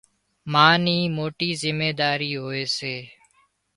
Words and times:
ما 0.51 0.67
ني 0.83 0.97
موٽي 1.17 1.49
زميواري 1.61 2.31
هوئي 2.41 2.65
سي 2.77 2.95